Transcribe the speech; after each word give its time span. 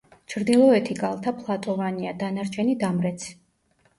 ჩრდილოეთი 0.33 0.95
კალთა 1.01 1.33
ფლატოვანია, 1.41 2.13
დანარჩენი 2.23 2.75
დამრეცი. 2.85 3.37